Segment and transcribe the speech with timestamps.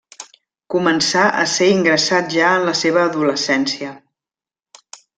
[0.75, 3.95] Començà a ser ingressat ja en la seva adolescència.